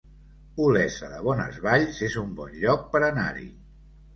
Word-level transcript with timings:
Olesa 0.67 1.09
de 1.11 1.19
Bonesvalls 1.27 2.01
es 2.09 2.17
un 2.25 2.33
bon 2.41 2.59
lloc 2.65 2.89
per 2.97 3.07
anar-hi 3.13 3.47